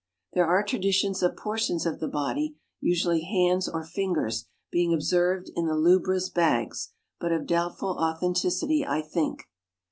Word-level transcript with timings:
There 0.33 0.47
are 0.47 0.63
traditions 0.63 1.21
of 1.21 1.37
portions 1.37 1.85
of 1.85 1.99
the 1.99 2.07
body, 2.07 2.55
usually 2.79 3.21
hands 3.21 3.69
or 3.69 3.83
fingers, 3.83 4.47
being 4.71 4.95
observed 4.95 5.51
in 5.55 5.67
the 5.67 5.75
lubras' 5.75 6.33
bags, 6.33 6.91
but 7.19 7.31
of 7.31 7.45
doubtful 7.45 7.97
authenticity, 8.01 8.83
I 8.83 9.03
think. 9.03 9.43